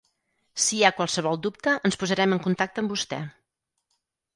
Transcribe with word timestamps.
Si 0.63 0.71
hi 0.77 0.79
ha 0.87 0.91
qualsevol 1.01 1.39
dubte 1.45 1.75
ens 1.91 2.01
posarem 2.05 2.37
en 2.39 2.45
contacte 2.49 2.87
amb 2.87 2.95
vostè. 2.97 3.25